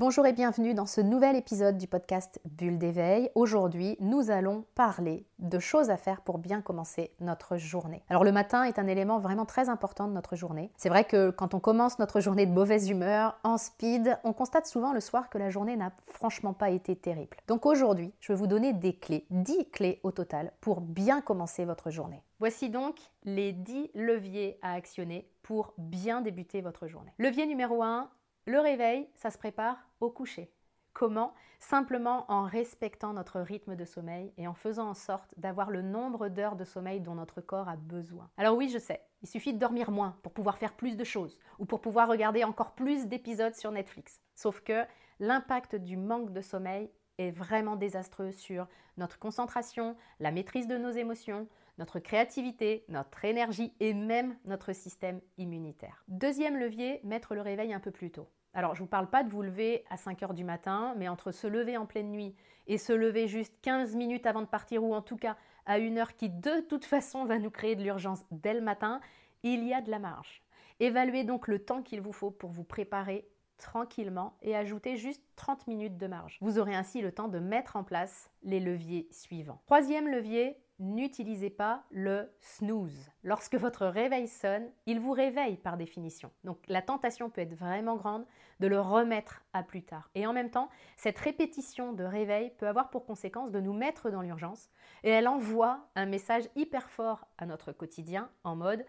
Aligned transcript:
Bonjour 0.00 0.26
et 0.26 0.32
bienvenue 0.32 0.72
dans 0.72 0.86
ce 0.86 1.02
nouvel 1.02 1.36
épisode 1.36 1.76
du 1.76 1.86
podcast 1.86 2.40
Bulle 2.46 2.78
d'éveil. 2.78 3.30
Aujourd'hui, 3.34 3.98
nous 4.00 4.30
allons 4.30 4.64
parler 4.74 5.26
de 5.40 5.58
choses 5.58 5.90
à 5.90 5.98
faire 5.98 6.22
pour 6.22 6.38
bien 6.38 6.62
commencer 6.62 7.10
notre 7.20 7.58
journée. 7.58 8.02
Alors 8.08 8.24
le 8.24 8.32
matin 8.32 8.64
est 8.64 8.78
un 8.78 8.86
élément 8.86 9.18
vraiment 9.18 9.44
très 9.44 9.68
important 9.68 10.08
de 10.08 10.14
notre 10.14 10.36
journée. 10.36 10.70
C'est 10.78 10.88
vrai 10.88 11.04
que 11.04 11.28
quand 11.28 11.52
on 11.52 11.60
commence 11.60 11.98
notre 11.98 12.20
journée 12.20 12.46
de 12.46 12.50
mauvaise 12.50 12.88
humeur, 12.88 13.38
en 13.44 13.58
speed, 13.58 14.18
on 14.24 14.32
constate 14.32 14.64
souvent 14.64 14.94
le 14.94 15.00
soir 15.00 15.28
que 15.28 15.36
la 15.36 15.50
journée 15.50 15.76
n'a 15.76 15.92
franchement 16.06 16.54
pas 16.54 16.70
été 16.70 16.96
terrible. 16.96 17.36
Donc 17.46 17.66
aujourd'hui, 17.66 18.14
je 18.20 18.32
vais 18.32 18.38
vous 18.38 18.46
donner 18.46 18.72
des 18.72 18.94
clés, 18.94 19.26
10 19.28 19.68
clés 19.70 20.00
au 20.02 20.12
total 20.12 20.52
pour 20.62 20.80
bien 20.80 21.20
commencer 21.20 21.66
votre 21.66 21.90
journée. 21.90 22.22
Voici 22.38 22.70
donc 22.70 22.96
les 23.24 23.52
10 23.52 23.90
leviers 23.94 24.58
à 24.62 24.72
actionner 24.72 25.30
pour 25.42 25.74
bien 25.76 26.22
débuter 26.22 26.62
votre 26.62 26.86
journée. 26.86 27.12
Levier 27.18 27.44
numéro 27.44 27.82
1, 27.82 28.08
le 28.46 28.58
réveil, 28.58 29.08
ça 29.14 29.30
se 29.30 29.38
prépare 29.38 29.76
au 30.00 30.10
coucher. 30.10 30.52
Comment? 30.92 31.34
Simplement 31.58 32.24
en 32.30 32.44
respectant 32.44 33.12
notre 33.12 33.40
rythme 33.40 33.76
de 33.76 33.84
sommeil 33.84 34.32
et 34.38 34.48
en 34.48 34.54
faisant 34.54 34.88
en 34.88 34.94
sorte 34.94 35.34
d'avoir 35.36 35.70
le 35.70 35.82
nombre 35.82 36.28
d'heures 36.28 36.56
de 36.56 36.64
sommeil 36.64 37.00
dont 37.00 37.14
notre 37.14 37.40
corps 37.40 37.68
a 37.68 37.76
besoin. 37.76 38.30
Alors 38.38 38.56
oui, 38.56 38.70
je 38.70 38.78
sais, 38.78 39.02
il 39.22 39.28
suffit 39.28 39.52
de 39.52 39.58
dormir 39.58 39.90
moins 39.90 40.16
pour 40.22 40.32
pouvoir 40.32 40.58
faire 40.58 40.74
plus 40.74 40.96
de 40.96 41.04
choses 41.04 41.38
ou 41.58 41.66
pour 41.66 41.80
pouvoir 41.80 42.08
regarder 42.08 42.44
encore 42.44 42.74
plus 42.74 43.06
d'épisodes 43.06 43.54
sur 43.54 43.72
Netflix. 43.72 44.20
Sauf 44.34 44.60
que 44.62 44.84
l'impact 45.20 45.76
du 45.76 45.96
manque 45.96 46.32
de 46.32 46.40
sommeil 46.40 46.90
est 47.18 47.30
vraiment 47.30 47.76
désastreux 47.76 48.32
sur 48.32 48.66
notre 48.96 49.18
concentration, 49.18 49.96
la 50.18 50.30
maîtrise 50.30 50.66
de 50.66 50.78
nos 50.78 50.90
émotions, 50.90 51.46
notre 51.80 51.98
créativité, 51.98 52.84
notre 52.88 53.24
énergie 53.24 53.72
et 53.80 53.94
même 53.94 54.36
notre 54.44 54.74
système 54.74 55.20
immunitaire. 55.38 56.04
Deuxième 56.08 56.58
levier, 56.58 57.00
mettre 57.04 57.34
le 57.34 57.40
réveil 57.40 57.72
un 57.72 57.80
peu 57.80 57.90
plus 57.90 58.10
tôt. 58.10 58.28
Alors, 58.52 58.74
je 58.74 58.82
ne 58.82 58.84
vous 58.84 58.90
parle 58.90 59.08
pas 59.08 59.24
de 59.24 59.30
vous 59.30 59.40
lever 59.40 59.84
à 59.88 59.96
5 59.96 60.22
heures 60.22 60.34
du 60.34 60.44
matin, 60.44 60.94
mais 60.98 61.08
entre 61.08 61.32
se 61.32 61.46
lever 61.46 61.78
en 61.78 61.86
pleine 61.86 62.10
nuit 62.10 62.34
et 62.66 62.76
se 62.76 62.92
lever 62.92 63.28
juste 63.28 63.54
15 63.62 63.96
minutes 63.96 64.26
avant 64.26 64.42
de 64.42 64.46
partir, 64.46 64.84
ou 64.84 64.94
en 64.94 65.00
tout 65.00 65.16
cas 65.16 65.36
à 65.64 65.78
une 65.78 65.98
heure 65.98 66.16
qui 66.16 66.28
de 66.28 66.60
toute 66.60 66.84
façon 66.84 67.24
va 67.24 67.38
nous 67.38 67.50
créer 67.50 67.76
de 67.76 67.82
l'urgence 67.82 68.24
dès 68.30 68.52
le 68.52 68.60
matin, 68.60 69.00
il 69.42 69.64
y 69.64 69.72
a 69.72 69.80
de 69.80 69.90
la 69.90 69.98
marge. 69.98 70.42
Évaluez 70.80 71.24
donc 71.24 71.48
le 71.48 71.60
temps 71.60 71.82
qu'il 71.82 72.02
vous 72.02 72.12
faut 72.12 72.30
pour 72.30 72.50
vous 72.50 72.64
préparer 72.64 73.26
tranquillement 73.56 74.36
et 74.42 74.54
ajoutez 74.56 74.96
juste 74.96 75.22
30 75.36 75.66
minutes 75.66 75.96
de 75.96 76.06
marge. 76.06 76.38
Vous 76.40 76.58
aurez 76.58 76.74
ainsi 76.74 77.00
le 77.00 77.12
temps 77.12 77.28
de 77.28 77.38
mettre 77.38 77.76
en 77.76 77.84
place 77.84 78.30
les 78.42 78.60
leviers 78.60 79.08
suivants. 79.12 79.62
Troisième 79.66 80.08
levier, 80.08 80.58
n'utilisez 80.80 81.50
pas 81.50 81.84
le 81.90 82.32
snooze. 82.40 83.10
Lorsque 83.22 83.54
votre 83.54 83.86
réveil 83.86 84.26
sonne, 84.26 84.68
il 84.86 84.98
vous 84.98 85.12
réveille 85.12 85.56
par 85.56 85.76
définition. 85.76 86.30
Donc 86.42 86.58
la 86.66 86.82
tentation 86.82 87.30
peut 87.30 87.42
être 87.42 87.54
vraiment 87.54 87.96
grande 87.96 88.26
de 88.58 88.66
le 88.66 88.80
remettre 88.80 89.42
à 89.52 89.62
plus 89.62 89.82
tard. 89.82 90.10
Et 90.14 90.26
en 90.26 90.32
même 90.32 90.50
temps, 90.50 90.70
cette 90.96 91.18
répétition 91.18 91.92
de 91.92 92.04
réveil 92.04 92.50
peut 92.58 92.66
avoir 92.66 92.90
pour 92.90 93.04
conséquence 93.04 93.52
de 93.52 93.60
nous 93.60 93.74
mettre 93.74 94.10
dans 94.10 94.22
l'urgence 94.22 94.70
et 95.04 95.10
elle 95.10 95.28
envoie 95.28 95.86
un 95.94 96.06
message 96.06 96.48
hyper 96.56 96.90
fort 96.90 97.28
à 97.38 97.46
notre 97.46 97.72
quotidien 97.72 98.30
en 98.42 98.56
mode 98.56 98.84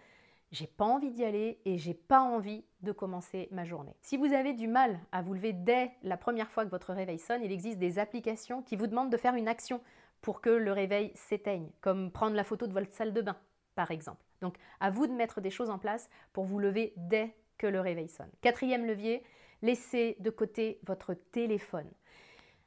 j'ai 0.52 0.68
pas 0.68 0.86
envie 0.86 1.12
d'y 1.12 1.24
aller 1.24 1.62
et 1.64 1.78
j'ai 1.78 1.94
pas 1.94 2.20
envie 2.20 2.66
de 2.82 2.92
commencer 2.92 3.48
ma 3.52 3.64
journée. 3.64 3.96
Si 4.02 4.18
vous 4.18 4.34
avez 4.34 4.54
du 4.54 4.68
mal 4.68 5.00
à 5.12 5.22
vous 5.22 5.34
lever 5.34 5.54
dès 5.54 5.92
la 6.04 6.18
première 6.18 6.52
fois 6.52 6.66
que 6.66 6.70
votre 6.70 6.94
réveil 6.94 7.20
sonne, 7.20 7.42
il 7.44 7.52
existe 7.52 7.80
des 7.80 8.00
applications 8.00 8.62
qui 8.62 8.76
vous 8.76 8.88
demandent 8.88 9.12
de 9.12 9.18
faire 9.18 9.36
une 9.36 9.48
action 9.48 9.82
pour 10.22 10.42
que 10.42 10.50
le 10.50 10.72
réveil 10.72 11.12
s'éteigne, 11.16 11.70
comme 11.82 12.12
prendre 12.12 12.36
la 12.36 12.44
photo 12.44 12.68
de 12.68 12.74
votre 12.74 12.92
salle 12.92 13.14
de 13.14 13.22
bain, 13.22 13.38
par 13.76 13.92
exemple. 13.92 14.24
Donc, 14.42 14.56
à 14.80 14.90
vous 14.90 15.08
de 15.08 15.14
mettre 15.14 15.42
des 15.42 15.50
choses 15.50 15.70
en 15.70 15.80
place 15.80 16.10
pour 16.34 16.46
vous 16.46 16.60
lever 16.60 16.94
dès 16.98 17.36
que 17.58 17.68
le 17.68 17.80
réveil 17.80 18.10
sonne. 18.10 18.32
Quatrième 18.42 18.86
levier, 18.86 19.24
laissez 19.62 20.18
de 20.20 20.30
côté 20.30 20.80
votre 20.86 21.14
téléphone. 21.14 21.90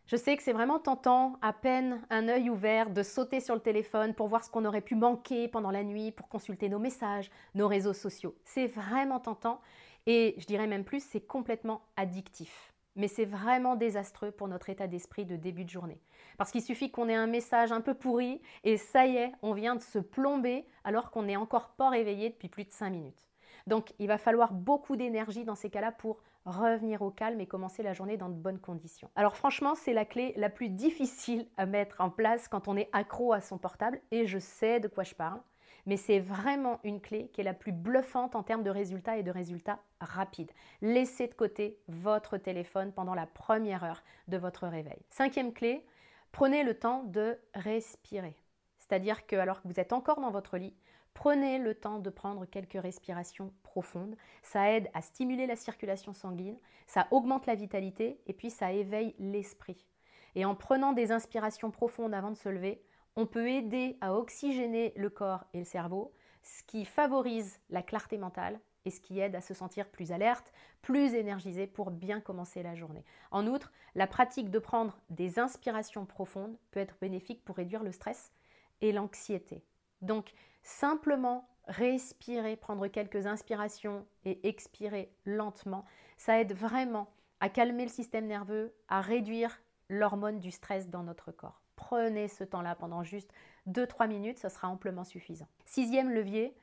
Je 0.06 0.16
sais 0.16 0.36
que 0.36 0.42
c'est 0.42 0.52
vraiment 0.52 0.78
tentant, 0.78 1.38
à 1.40 1.54
peine 1.54 2.02
un 2.10 2.28
œil 2.28 2.50
ouvert, 2.50 2.90
de 2.90 3.02
sauter 3.02 3.40
sur 3.40 3.54
le 3.54 3.60
téléphone 3.60 4.14
pour 4.14 4.28
voir 4.28 4.44
ce 4.44 4.50
qu'on 4.50 4.66
aurait 4.66 4.82
pu 4.82 4.96
manquer 4.96 5.48
pendant 5.48 5.70
la 5.70 5.82
nuit, 5.82 6.12
pour 6.12 6.28
consulter 6.28 6.68
nos 6.68 6.78
messages, 6.78 7.30
nos 7.54 7.68
réseaux 7.68 7.94
sociaux. 7.94 8.36
C'est 8.44 8.66
vraiment 8.66 9.18
tentant 9.18 9.60
et 10.06 10.34
je 10.36 10.44
dirais 10.44 10.66
même 10.66 10.84
plus, 10.84 11.02
c'est 11.02 11.22
complètement 11.22 11.86
addictif 11.96 12.73
mais 12.96 13.08
c'est 13.08 13.24
vraiment 13.24 13.76
désastreux 13.76 14.30
pour 14.30 14.48
notre 14.48 14.70
état 14.70 14.86
d'esprit 14.86 15.24
de 15.24 15.36
début 15.36 15.64
de 15.64 15.70
journée. 15.70 16.00
Parce 16.38 16.50
qu'il 16.50 16.62
suffit 16.62 16.90
qu'on 16.90 17.08
ait 17.08 17.14
un 17.14 17.26
message 17.26 17.72
un 17.72 17.80
peu 17.80 17.94
pourri 17.94 18.40
et 18.62 18.76
ça 18.76 19.06
y 19.06 19.16
est, 19.16 19.32
on 19.42 19.52
vient 19.52 19.76
de 19.76 19.82
se 19.82 19.98
plomber 19.98 20.66
alors 20.84 21.10
qu'on 21.10 21.24
n'est 21.24 21.36
encore 21.36 21.70
pas 21.70 21.90
réveillé 21.90 22.30
depuis 22.30 22.48
plus 22.48 22.64
de 22.64 22.72
5 22.72 22.90
minutes. 22.90 23.28
Donc 23.66 23.94
il 23.98 24.08
va 24.08 24.18
falloir 24.18 24.52
beaucoup 24.52 24.96
d'énergie 24.96 25.44
dans 25.44 25.54
ces 25.54 25.70
cas-là 25.70 25.92
pour 25.92 26.22
revenir 26.44 27.00
au 27.02 27.10
calme 27.10 27.40
et 27.40 27.46
commencer 27.46 27.82
la 27.82 27.94
journée 27.94 28.16
dans 28.16 28.28
de 28.28 28.34
bonnes 28.34 28.58
conditions. 28.58 29.10
Alors 29.16 29.36
franchement, 29.36 29.74
c'est 29.74 29.94
la 29.94 30.04
clé 30.04 30.34
la 30.36 30.50
plus 30.50 30.68
difficile 30.68 31.48
à 31.56 31.64
mettre 31.64 32.00
en 32.00 32.10
place 32.10 32.48
quand 32.48 32.68
on 32.68 32.76
est 32.76 32.90
accro 32.92 33.32
à 33.32 33.40
son 33.40 33.56
portable 33.56 34.00
et 34.10 34.26
je 34.26 34.38
sais 34.38 34.80
de 34.80 34.88
quoi 34.88 35.04
je 35.04 35.14
parle 35.14 35.40
mais 35.86 35.96
c'est 35.96 36.20
vraiment 36.20 36.80
une 36.84 37.00
clé 37.00 37.28
qui 37.32 37.40
est 37.40 37.44
la 37.44 37.54
plus 37.54 37.72
bluffante 37.72 38.34
en 38.34 38.42
termes 38.42 38.62
de 38.62 38.70
résultats 38.70 39.16
et 39.16 39.22
de 39.22 39.30
résultats 39.30 39.80
rapides. 40.00 40.52
Laissez 40.82 41.28
de 41.28 41.34
côté 41.34 41.78
votre 41.88 42.36
téléphone 42.36 42.92
pendant 42.92 43.14
la 43.14 43.26
première 43.26 43.84
heure 43.84 44.02
de 44.28 44.36
votre 44.36 44.66
réveil. 44.66 44.98
Cinquième 45.10 45.52
clé, 45.52 45.84
prenez 46.32 46.62
le 46.64 46.78
temps 46.78 47.02
de 47.04 47.38
respirer. 47.54 48.36
C'est-à-dire 48.78 49.26
que 49.26 49.36
alors 49.36 49.62
que 49.62 49.68
vous 49.68 49.80
êtes 49.80 49.92
encore 49.92 50.20
dans 50.20 50.30
votre 50.30 50.58
lit, 50.58 50.74
prenez 51.14 51.58
le 51.58 51.74
temps 51.74 51.98
de 51.98 52.10
prendre 52.10 52.44
quelques 52.44 52.80
respirations 52.80 53.52
profondes. 53.62 54.16
Ça 54.42 54.70
aide 54.72 54.90
à 54.94 55.00
stimuler 55.00 55.46
la 55.46 55.56
circulation 55.56 56.12
sanguine, 56.12 56.58
ça 56.86 57.06
augmente 57.10 57.46
la 57.46 57.54
vitalité 57.54 58.20
et 58.26 58.32
puis 58.32 58.50
ça 58.50 58.72
éveille 58.72 59.14
l'esprit. 59.18 59.86
Et 60.34 60.44
en 60.44 60.54
prenant 60.54 60.92
des 60.92 61.12
inspirations 61.12 61.70
profondes 61.70 62.12
avant 62.12 62.30
de 62.30 62.36
se 62.36 62.48
lever, 62.48 62.82
on 63.16 63.26
peut 63.26 63.48
aider 63.48 63.96
à 64.00 64.14
oxygéner 64.14 64.92
le 64.96 65.10
corps 65.10 65.44
et 65.52 65.58
le 65.58 65.64
cerveau, 65.64 66.12
ce 66.42 66.62
qui 66.64 66.84
favorise 66.84 67.58
la 67.70 67.82
clarté 67.82 68.18
mentale 68.18 68.60
et 68.84 68.90
ce 68.90 69.00
qui 69.00 69.18
aide 69.18 69.34
à 69.34 69.40
se 69.40 69.54
sentir 69.54 69.88
plus 69.88 70.12
alerte, 70.12 70.52
plus 70.82 71.14
énergisé 71.14 71.66
pour 71.66 71.90
bien 71.90 72.20
commencer 72.20 72.62
la 72.62 72.74
journée. 72.74 73.04
En 73.30 73.46
outre, 73.46 73.72
la 73.94 74.06
pratique 74.06 74.50
de 74.50 74.58
prendre 74.58 74.98
des 75.10 75.38
inspirations 75.38 76.04
profondes 76.04 76.58
peut 76.70 76.80
être 76.80 76.96
bénéfique 77.00 77.44
pour 77.44 77.56
réduire 77.56 77.82
le 77.82 77.92
stress 77.92 78.32
et 78.80 78.92
l'anxiété. 78.92 79.64
Donc, 80.02 80.32
simplement 80.62 81.48
respirer, 81.66 82.56
prendre 82.56 82.86
quelques 82.88 83.26
inspirations 83.26 84.06
et 84.24 84.46
expirer 84.46 85.10
lentement, 85.24 85.86
ça 86.18 86.38
aide 86.40 86.52
vraiment 86.52 87.08
à 87.40 87.48
calmer 87.48 87.84
le 87.84 87.90
système 87.90 88.26
nerveux, 88.26 88.74
à 88.88 89.00
réduire 89.00 89.62
l'hormone 89.88 90.40
du 90.40 90.50
stress 90.50 90.88
dans 90.90 91.02
notre 91.02 91.32
corps. 91.32 91.63
Prenez 91.88 92.28
ce 92.28 92.44
temps-là 92.44 92.74
pendant 92.74 93.02
juste 93.02 93.30
2-3 93.68 94.08
minutes, 94.08 94.38
ce 94.38 94.48
sera 94.48 94.68
amplement 94.68 95.04
suffisant. 95.04 95.46
Sixième 95.66 96.10
levier, 96.10 96.56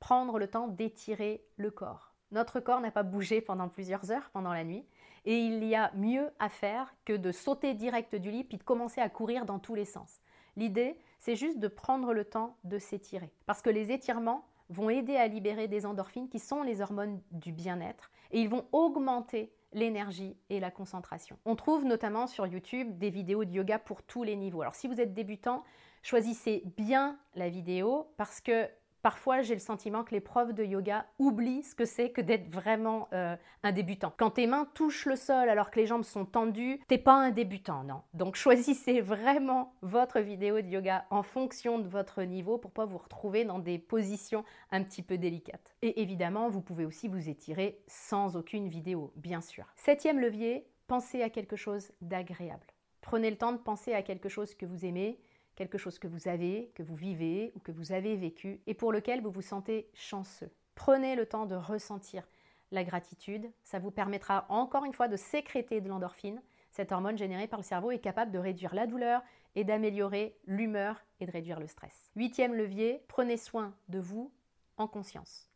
prendre 0.00 0.38
le 0.38 0.48
temps 0.48 0.68
d'étirer 0.68 1.42
le 1.56 1.70
corps. 1.70 2.12
Notre 2.30 2.60
corps 2.60 2.82
n'a 2.82 2.90
pas 2.90 3.02
bougé 3.02 3.40
pendant 3.40 3.70
plusieurs 3.70 4.10
heures 4.10 4.28
pendant 4.34 4.52
la 4.52 4.64
nuit 4.64 4.84
et 5.24 5.38
il 5.38 5.64
y 5.64 5.74
a 5.74 5.90
mieux 5.94 6.30
à 6.38 6.50
faire 6.50 6.94
que 7.06 7.14
de 7.14 7.32
sauter 7.32 7.72
direct 7.72 8.14
du 8.16 8.30
lit 8.30 8.44
puis 8.44 8.58
de 8.58 8.62
commencer 8.62 9.00
à 9.00 9.08
courir 9.08 9.46
dans 9.46 9.58
tous 9.58 9.74
les 9.74 9.86
sens. 9.86 10.20
L'idée, 10.56 10.98
c'est 11.20 11.36
juste 11.36 11.58
de 11.58 11.68
prendre 11.68 12.12
le 12.12 12.26
temps 12.26 12.58
de 12.64 12.78
s'étirer 12.78 13.32
parce 13.46 13.62
que 13.62 13.70
les 13.70 13.92
étirements 13.92 14.46
vont 14.68 14.90
aider 14.90 15.16
à 15.16 15.26
libérer 15.26 15.68
des 15.68 15.86
endorphines 15.86 16.28
qui 16.28 16.38
sont 16.38 16.62
les 16.62 16.82
hormones 16.82 17.22
du 17.30 17.50
bien-être 17.50 18.10
et 18.30 18.42
ils 18.42 18.50
vont 18.50 18.66
augmenter 18.72 19.55
l'énergie 19.72 20.36
et 20.50 20.60
la 20.60 20.70
concentration. 20.70 21.38
On 21.44 21.56
trouve 21.56 21.84
notamment 21.84 22.26
sur 22.26 22.46
YouTube 22.46 22.98
des 22.98 23.10
vidéos 23.10 23.44
de 23.44 23.52
yoga 23.52 23.78
pour 23.78 24.02
tous 24.02 24.22
les 24.22 24.36
niveaux. 24.36 24.62
Alors 24.62 24.74
si 24.74 24.88
vous 24.88 25.00
êtes 25.00 25.14
débutant, 25.14 25.64
choisissez 26.02 26.62
bien 26.76 27.18
la 27.34 27.48
vidéo 27.48 28.12
parce 28.16 28.40
que 28.40 28.68
Parfois, 29.06 29.40
j'ai 29.40 29.54
le 29.54 29.60
sentiment 29.60 30.02
que 30.02 30.10
les 30.10 30.20
profs 30.20 30.52
de 30.52 30.64
yoga 30.64 31.06
oublient 31.20 31.62
ce 31.62 31.76
que 31.76 31.84
c'est 31.84 32.10
que 32.10 32.20
d'être 32.20 32.52
vraiment 32.52 33.06
euh, 33.12 33.36
un 33.62 33.70
débutant. 33.70 34.12
Quand 34.16 34.30
tes 34.30 34.48
mains 34.48 34.66
touchent 34.74 35.06
le 35.06 35.14
sol 35.14 35.48
alors 35.48 35.70
que 35.70 35.78
les 35.78 35.86
jambes 35.86 36.02
sont 36.02 36.24
tendues, 36.24 36.80
t'es 36.88 36.98
pas 36.98 37.14
un 37.14 37.30
débutant, 37.30 37.84
non. 37.84 38.02
Donc 38.14 38.34
choisissez 38.34 39.00
vraiment 39.00 39.76
votre 39.80 40.18
vidéo 40.18 40.60
de 40.60 40.66
yoga 40.66 41.06
en 41.10 41.22
fonction 41.22 41.78
de 41.78 41.86
votre 41.86 42.24
niveau 42.24 42.58
pour 42.58 42.72
pas 42.72 42.84
vous 42.84 42.98
retrouver 42.98 43.44
dans 43.44 43.60
des 43.60 43.78
positions 43.78 44.44
un 44.72 44.82
petit 44.82 45.02
peu 45.02 45.18
délicates. 45.18 45.76
Et 45.82 46.02
évidemment, 46.02 46.48
vous 46.48 46.60
pouvez 46.60 46.84
aussi 46.84 47.06
vous 47.06 47.28
étirer 47.28 47.78
sans 47.86 48.36
aucune 48.36 48.66
vidéo, 48.66 49.12
bien 49.14 49.40
sûr. 49.40 49.66
Septième 49.76 50.18
levier, 50.18 50.66
pensez 50.88 51.22
à 51.22 51.30
quelque 51.30 51.54
chose 51.54 51.92
d'agréable. 52.00 52.66
Prenez 53.02 53.30
le 53.30 53.38
temps 53.38 53.52
de 53.52 53.58
penser 53.58 53.94
à 53.94 54.02
quelque 54.02 54.28
chose 54.28 54.56
que 54.56 54.66
vous 54.66 54.84
aimez, 54.84 55.20
quelque 55.56 55.78
chose 55.78 55.98
que 55.98 56.06
vous 56.06 56.28
avez, 56.28 56.70
que 56.74 56.82
vous 56.82 56.94
vivez 56.94 57.52
ou 57.56 57.60
que 57.60 57.72
vous 57.72 57.92
avez 57.92 58.16
vécu 58.16 58.60
et 58.66 58.74
pour 58.74 58.92
lequel 58.92 59.20
vous 59.20 59.30
vous 59.30 59.42
sentez 59.42 59.90
chanceux. 59.94 60.50
Prenez 60.74 61.16
le 61.16 61.26
temps 61.26 61.46
de 61.46 61.56
ressentir 61.56 62.28
la 62.70 62.84
gratitude, 62.84 63.50
ça 63.62 63.78
vous 63.78 63.90
permettra 63.90 64.46
encore 64.48 64.84
une 64.84 64.92
fois 64.92 65.08
de 65.08 65.16
sécréter 65.16 65.80
de 65.80 65.88
l'endorphine. 65.88 66.42
Cette 66.70 66.92
hormone 66.92 67.16
générée 67.16 67.46
par 67.46 67.58
le 67.58 67.64
cerveau 67.64 67.90
est 67.90 67.98
capable 67.98 68.32
de 68.32 68.38
réduire 68.38 68.74
la 68.74 68.86
douleur 68.86 69.22
et 69.54 69.64
d'améliorer 69.64 70.36
l'humeur 70.46 71.02
et 71.20 71.26
de 71.26 71.32
réduire 71.32 71.60
le 71.60 71.66
stress. 71.66 72.10
Huitième 72.14 72.54
levier, 72.54 73.02
prenez 73.08 73.36
soin 73.36 73.74
de 73.88 73.98
vous 73.98 74.32
en 74.76 74.86
conscience. 74.86 75.48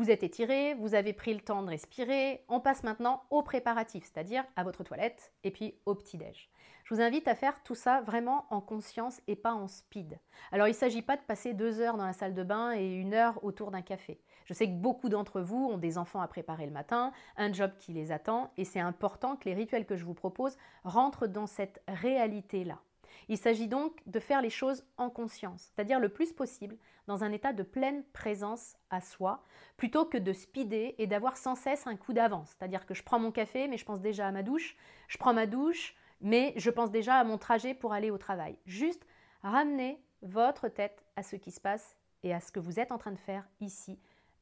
Vous 0.00 0.10
êtes 0.10 0.22
étiré, 0.22 0.72
vous 0.72 0.94
avez 0.94 1.12
pris 1.12 1.34
le 1.34 1.40
temps 1.40 1.62
de 1.62 1.68
respirer. 1.68 2.42
On 2.48 2.58
passe 2.58 2.84
maintenant 2.84 3.22
au 3.28 3.42
préparatif, 3.42 4.04
c'est-à-dire 4.04 4.46
à 4.56 4.64
votre 4.64 4.82
toilette 4.82 5.30
et 5.44 5.50
puis 5.50 5.74
au 5.84 5.94
petit-déj. 5.94 6.48
Je 6.84 6.94
vous 6.94 7.02
invite 7.02 7.28
à 7.28 7.34
faire 7.34 7.62
tout 7.62 7.74
ça 7.74 8.00
vraiment 8.00 8.46
en 8.48 8.62
conscience 8.62 9.20
et 9.28 9.36
pas 9.36 9.52
en 9.52 9.68
speed. 9.68 10.18
Alors 10.52 10.68
il 10.68 10.70
ne 10.70 10.76
s'agit 10.76 11.02
pas 11.02 11.18
de 11.18 11.22
passer 11.22 11.52
deux 11.52 11.82
heures 11.82 11.98
dans 11.98 12.06
la 12.06 12.14
salle 12.14 12.32
de 12.32 12.42
bain 12.42 12.72
et 12.72 12.94
une 12.94 13.12
heure 13.12 13.44
autour 13.44 13.70
d'un 13.70 13.82
café. 13.82 14.22
Je 14.46 14.54
sais 14.54 14.68
que 14.68 14.80
beaucoup 14.80 15.10
d'entre 15.10 15.42
vous 15.42 15.68
ont 15.70 15.76
des 15.76 15.98
enfants 15.98 16.22
à 16.22 16.28
préparer 16.28 16.64
le 16.64 16.72
matin, 16.72 17.12
un 17.36 17.52
job 17.52 17.70
qui 17.78 17.92
les 17.92 18.10
attend, 18.10 18.54
et 18.56 18.64
c'est 18.64 18.80
important 18.80 19.36
que 19.36 19.50
les 19.50 19.54
rituels 19.54 19.84
que 19.84 19.96
je 19.96 20.06
vous 20.06 20.14
propose 20.14 20.56
rentrent 20.82 21.26
dans 21.26 21.46
cette 21.46 21.82
réalité-là. 21.88 22.78
Il 23.28 23.38
s'agit 23.38 23.68
donc 23.68 24.00
de 24.06 24.20
faire 24.20 24.42
les 24.42 24.50
choses 24.50 24.84
en 24.96 25.10
conscience, 25.10 25.72
c'est-à-dire 25.74 26.00
le 26.00 26.08
plus 26.08 26.32
possible 26.32 26.76
dans 27.06 27.24
un 27.24 27.32
état 27.32 27.52
de 27.52 27.62
pleine 27.62 28.04
présence 28.12 28.76
à 28.90 29.00
soi, 29.00 29.42
plutôt 29.76 30.04
que 30.04 30.18
de 30.18 30.32
speeder 30.32 30.94
et 30.98 31.06
d'avoir 31.06 31.36
sans 31.36 31.54
cesse 31.54 31.86
un 31.86 31.96
coup 31.96 32.12
d'avance. 32.12 32.50
C'est-à-dire 32.50 32.86
que 32.86 32.94
je 32.94 33.02
prends 33.02 33.18
mon 33.18 33.32
café, 33.32 33.68
mais 33.68 33.78
je 33.78 33.84
pense 33.84 34.00
déjà 34.00 34.28
à 34.28 34.32
ma 34.32 34.42
douche, 34.42 34.76
je 35.08 35.18
prends 35.18 35.34
ma 35.34 35.46
douche, 35.46 35.96
mais 36.20 36.52
je 36.56 36.70
pense 36.70 36.90
déjà 36.90 37.16
à 37.16 37.24
mon 37.24 37.38
trajet 37.38 37.74
pour 37.74 37.92
aller 37.92 38.10
au 38.10 38.18
travail. 38.18 38.56
Juste 38.66 39.06
ramener 39.42 40.02
votre 40.22 40.68
tête 40.68 41.04
à 41.16 41.22
ce 41.22 41.36
qui 41.36 41.50
se 41.50 41.60
passe 41.60 41.96
et 42.22 42.34
à 42.34 42.40
ce 42.40 42.52
que 42.52 42.60
vous 42.60 42.78
êtes 42.78 42.92
en 42.92 42.98
train 42.98 43.12
de 43.12 43.18
faire 43.18 43.48
ici 43.60 43.98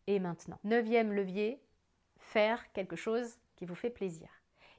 et 0.06 0.18
maintenant. 0.18 0.58
Neuvième 0.64 1.12
levier, 1.12 1.62
faire 2.18 2.72
quelque 2.72 2.96
chose 2.96 3.38
qui 3.56 3.64
vous 3.64 3.74
fait 3.74 3.90
plaisir. 3.90 4.28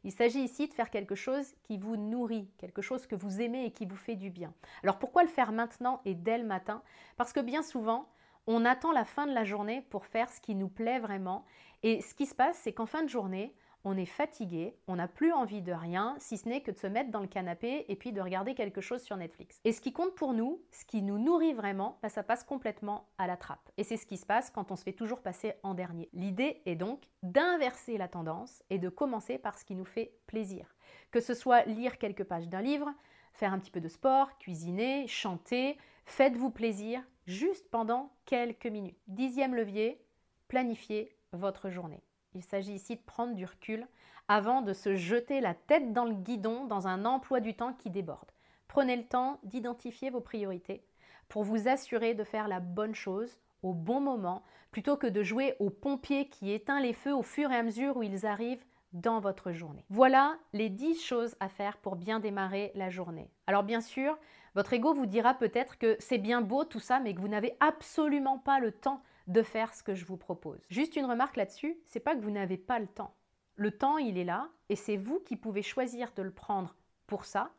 Il 0.03 0.11
s'agit 0.11 0.41
ici 0.41 0.67
de 0.67 0.73
faire 0.73 0.89
quelque 0.89 1.15
chose 1.15 1.55
qui 1.63 1.77
vous 1.77 1.97
nourrit, 1.97 2.49
quelque 2.57 2.81
chose 2.81 3.07
que 3.07 3.15
vous 3.15 3.41
aimez 3.41 3.65
et 3.65 3.71
qui 3.71 3.85
vous 3.85 3.95
fait 3.95 4.15
du 4.15 4.29
bien. 4.29 4.53
Alors 4.83 4.99
pourquoi 4.99 5.23
le 5.23 5.29
faire 5.29 5.51
maintenant 5.51 6.01
et 6.05 6.15
dès 6.15 6.37
le 6.37 6.45
matin? 6.45 6.81
Parce 7.17 7.33
que 7.33 7.39
bien 7.39 7.63
souvent, 7.63 8.07
on 8.47 8.65
attend 8.65 8.91
la 8.91 9.05
fin 9.05 9.27
de 9.27 9.33
la 9.33 9.43
journée 9.43 9.85
pour 9.89 10.05
faire 10.05 10.29
ce 10.29 10.41
qui 10.41 10.55
nous 10.55 10.69
plaît 10.69 10.99
vraiment. 10.99 11.45
Et 11.83 12.01
ce 12.01 12.15
qui 12.15 12.25
se 12.25 12.35
passe, 12.35 12.59
c'est 12.63 12.73
qu'en 12.73 12.85
fin 12.85 13.03
de 13.03 13.09
journée, 13.09 13.53
on 13.83 13.97
est 13.97 14.05
fatigué, 14.05 14.75
on 14.87 14.97
n'a 14.97 15.07
plus 15.07 15.31
envie 15.31 15.61
de 15.61 15.71
rien, 15.71 16.15
si 16.19 16.37
ce 16.37 16.47
n'est 16.47 16.61
que 16.61 16.71
de 16.71 16.77
se 16.77 16.87
mettre 16.87 17.11
dans 17.11 17.21
le 17.21 17.27
canapé 17.27 17.85
et 17.87 17.95
puis 17.95 18.11
de 18.11 18.21
regarder 18.21 18.53
quelque 18.55 18.81
chose 18.81 19.01
sur 19.01 19.17
Netflix. 19.17 19.59
Et 19.63 19.71
ce 19.71 19.81
qui 19.81 19.93
compte 19.93 20.15
pour 20.15 20.33
nous, 20.33 20.61
ce 20.71 20.85
qui 20.85 21.01
nous 21.01 21.17
nourrit 21.17 21.53
vraiment, 21.53 21.97
bah, 22.01 22.09
ça 22.09 22.23
passe 22.23 22.43
complètement 22.43 23.07
à 23.17 23.27
la 23.27 23.37
trappe. 23.37 23.69
Et 23.77 23.83
c'est 23.83 23.97
ce 23.97 24.05
qui 24.05 24.17
se 24.17 24.25
passe 24.25 24.49
quand 24.49 24.71
on 24.71 24.75
se 24.75 24.83
fait 24.83 24.93
toujours 24.93 25.21
passer 25.21 25.53
en 25.63 25.73
dernier. 25.73 26.09
L'idée 26.13 26.61
est 26.65 26.75
donc 26.75 27.03
d'inverser 27.23 27.97
la 27.97 28.07
tendance 28.07 28.63
et 28.69 28.79
de 28.79 28.89
commencer 28.89 29.37
par 29.37 29.57
ce 29.57 29.65
qui 29.65 29.75
nous 29.75 29.85
fait 29.85 30.13
plaisir. 30.27 30.75
Que 31.11 31.21
ce 31.21 31.33
soit 31.33 31.63
lire 31.63 31.97
quelques 31.97 32.23
pages 32.23 32.49
d'un 32.49 32.61
livre, 32.61 32.89
faire 33.33 33.53
un 33.53 33.59
petit 33.59 33.71
peu 33.71 33.81
de 33.81 33.87
sport, 33.87 34.37
cuisiner, 34.37 35.07
chanter, 35.07 35.77
faites-vous 36.05 36.51
plaisir 36.51 37.01
juste 37.27 37.69
pendant 37.69 38.11
quelques 38.25 38.65
minutes. 38.65 38.97
Dixième 39.07 39.55
levier, 39.55 40.03
planifiez 40.47 41.15
votre 41.31 41.69
journée. 41.69 42.01
Il 42.35 42.43
s'agit 42.43 42.73
ici 42.73 42.95
de 42.95 43.01
prendre 43.01 43.35
du 43.35 43.45
recul 43.45 43.87
avant 44.27 44.61
de 44.61 44.73
se 44.73 44.95
jeter 44.95 45.41
la 45.41 45.53
tête 45.53 45.93
dans 45.93 46.05
le 46.05 46.13
guidon 46.13 46.65
dans 46.65 46.87
un 46.87 47.05
emploi 47.05 47.39
du 47.39 47.55
temps 47.55 47.73
qui 47.73 47.89
déborde. 47.89 48.31
Prenez 48.67 48.95
le 48.95 49.05
temps 49.05 49.39
d'identifier 49.43 50.11
vos 50.11 50.21
priorités 50.21 50.83
pour 51.27 51.43
vous 51.43 51.67
assurer 51.67 52.13
de 52.13 52.23
faire 52.23 52.47
la 52.47 52.59
bonne 52.59 52.95
chose 52.95 53.39
au 53.63 53.73
bon 53.73 53.99
moment 53.99 54.43
plutôt 54.71 54.97
que 54.97 55.07
de 55.07 55.23
jouer 55.23 55.55
au 55.59 55.69
pompier 55.69 56.29
qui 56.29 56.51
éteint 56.51 56.79
les 56.79 56.93
feux 56.93 57.13
au 57.13 57.23
fur 57.23 57.51
et 57.51 57.55
à 57.55 57.63
mesure 57.63 57.97
où 57.97 58.03
ils 58.03 58.25
arrivent 58.25 58.63
dans 58.93 59.19
votre 59.19 59.51
journée. 59.51 59.85
Voilà 59.89 60.37
les 60.53 60.69
10 60.69 61.01
choses 61.01 61.35
à 61.39 61.49
faire 61.49 61.77
pour 61.77 61.95
bien 61.95 62.19
démarrer 62.19 62.71
la 62.75 62.89
journée. 62.89 63.29
Alors 63.47 63.63
bien 63.63 63.81
sûr, 63.81 64.17
votre 64.55 64.73
ego 64.73 64.93
vous 64.93 65.05
dira 65.05 65.33
peut-être 65.33 65.77
que 65.77 65.95
c'est 65.99 66.17
bien 66.17 66.41
beau 66.41 66.63
tout 66.63 66.79
ça, 66.79 66.99
mais 66.99 67.13
que 67.13 67.21
vous 67.21 67.27
n'avez 67.27 67.55
absolument 67.59 68.39
pas 68.39 68.59
le 68.59 68.71
temps 68.71 69.01
de 69.27 69.43
faire 69.43 69.73
ce 69.73 69.83
que 69.83 69.95
je 69.95 70.05
vous 70.05 70.17
propose. 70.17 70.59
Juste 70.69 70.95
une 70.95 71.05
remarque 71.05 71.37
là-dessus, 71.37 71.77
c'est 71.85 71.99
pas 71.99 72.15
que 72.15 72.21
vous 72.21 72.31
n'avez 72.31 72.57
pas 72.57 72.79
le 72.79 72.87
temps. 72.87 73.15
Le 73.55 73.71
temps, 73.71 73.97
il 73.97 74.17
est 74.17 74.23
là 74.23 74.49
et 74.69 74.75
c'est 74.75 74.97
vous 74.97 75.19
qui 75.19 75.35
pouvez 75.35 75.61
choisir 75.61 76.11
de 76.15 76.21
le 76.21 76.31
prendre 76.31 76.75
pour 77.07 77.25
ça 77.25 77.51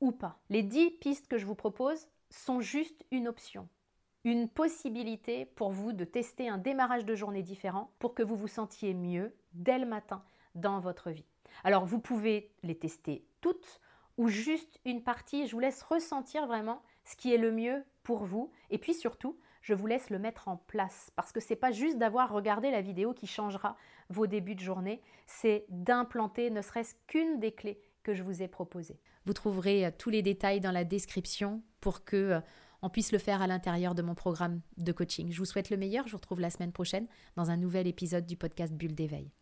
ou 0.00 0.12
pas. 0.12 0.38
Les 0.48 0.62
10 0.62 0.92
pistes 0.92 1.28
que 1.28 1.38
je 1.38 1.46
vous 1.46 1.54
propose 1.54 2.08
sont 2.30 2.60
juste 2.60 3.04
une 3.10 3.28
option, 3.28 3.68
une 4.24 4.48
possibilité 4.48 5.44
pour 5.44 5.70
vous 5.70 5.92
de 5.92 6.04
tester 6.04 6.48
un 6.48 6.58
démarrage 6.58 7.04
de 7.04 7.14
journée 7.14 7.42
différent 7.42 7.90
pour 7.98 8.14
que 8.14 8.22
vous 8.22 8.36
vous 8.36 8.48
sentiez 8.48 8.94
mieux 8.94 9.34
dès 9.52 9.78
le 9.78 9.86
matin 9.86 10.24
dans 10.54 10.80
votre 10.80 11.10
vie. 11.10 11.26
Alors 11.64 11.84
vous 11.84 12.00
pouvez 12.00 12.50
les 12.62 12.78
tester 12.78 13.24
toutes 13.40 13.80
ou 14.16 14.28
juste 14.28 14.80
une 14.84 15.02
partie, 15.02 15.46
je 15.46 15.52
vous 15.52 15.60
laisse 15.60 15.82
ressentir 15.82 16.46
vraiment 16.46 16.82
ce 17.04 17.16
qui 17.16 17.32
est 17.32 17.38
le 17.38 17.52
mieux 17.52 17.84
pour 18.02 18.24
vous 18.24 18.50
et 18.70 18.78
puis 18.78 18.94
surtout 18.94 19.38
je 19.66 19.74
vous 19.74 19.88
laisse 19.88 20.10
le 20.10 20.20
mettre 20.20 20.46
en 20.46 20.56
place 20.56 21.10
parce 21.16 21.32
que 21.32 21.40
c'est 21.40 21.56
pas 21.56 21.72
juste 21.72 21.98
d'avoir 21.98 22.32
regardé 22.32 22.70
la 22.70 22.80
vidéo 22.80 23.12
qui 23.12 23.26
changera 23.26 23.76
vos 24.08 24.28
débuts 24.28 24.54
de 24.54 24.60
journée, 24.60 25.02
c'est 25.26 25.66
d'implanter 25.70 26.50
ne 26.50 26.62
serait-ce 26.62 26.94
qu'une 27.08 27.40
des 27.40 27.50
clés 27.50 27.80
que 28.04 28.14
je 28.14 28.22
vous 28.22 28.42
ai 28.42 28.46
proposées. 28.46 29.00
Vous 29.24 29.32
trouverez 29.32 29.86
euh, 29.86 29.90
tous 29.96 30.08
les 30.08 30.22
détails 30.22 30.60
dans 30.60 30.70
la 30.70 30.84
description 30.84 31.64
pour 31.80 32.04
que 32.04 32.16
euh, 32.16 32.40
on 32.80 32.90
puisse 32.90 33.10
le 33.10 33.18
faire 33.18 33.42
à 33.42 33.48
l'intérieur 33.48 33.96
de 33.96 34.02
mon 34.02 34.14
programme 34.14 34.60
de 34.76 34.92
coaching. 34.92 35.32
Je 35.32 35.38
vous 35.38 35.44
souhaite 35.44 35.70
le 35.70 35.76
meilleur, 35.76 36.06
je 36.06 36.12
vous 36.12 36.18
retrouve 36.18 36.38
la 36.38 36.50
semaine 36.50 36.70
prochaine 36.70 37.08
dans 37.34 37.50
un 37.50 37.56
nouvel 37.56 37.88
épisode 37.88 38.24
du 38.24 38.36
podcast 38.36 38.72
Bulle 38.72 38.94
d'éveil. 38.94 39.32